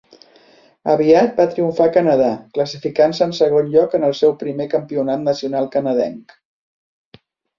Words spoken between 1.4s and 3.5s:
va triomfar a Canadà, classificant-se en